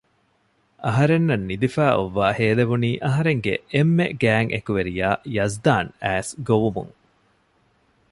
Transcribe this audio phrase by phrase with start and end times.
[0.85, 6.93] އަހަރެންނަށް ނިދިފައި އޮއްވާ ހޭލެވުނީ އަހަރެންގެ އެންމެ ގާތް އެކުވެރިޔާ ޔަޒްދާން އައިސް ގޮވުމުން